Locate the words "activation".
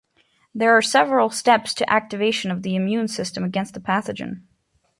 1.87-2.49